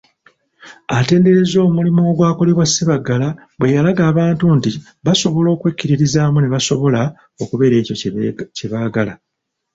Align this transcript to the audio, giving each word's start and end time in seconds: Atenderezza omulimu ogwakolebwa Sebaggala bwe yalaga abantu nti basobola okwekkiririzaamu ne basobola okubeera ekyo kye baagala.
Atenderezza 0.97 1.57
omulimu 1.67 2.01
ogwakolebwa 2.11 2.65
Sebaggala 2.67 3.27
bwe 3.57 3.73
yalaga 3.75 4.01
abantu 4.11 4.45
nti 4.57 4.69
basobola 5.05 5.49
okwekkiririzaamu 5.51 6.37
ne 6.39 6.49
basobola 6.55 7.01
okubeera 7.41 7.75
ekyo 7.81 7.95
kye 8.57 8.67
baagala. 8.71 9.13